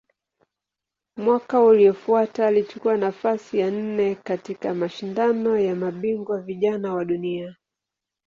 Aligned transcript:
Mwaka 1.17 1.61
uliofuata 1.61 2.47
alichukua 2.47 2.97
nafasi 2.97 3.59
ya 3.59 3.71
nne 3.71 4.15
katika 4.15 4.73
Mashindano 4.73 5.57
ya 5.59 5.75
Mabingwa 5.75 6.41
Vijana 6.41 6.93
wa 6.93 7.05
Dunia. 7.05 7.55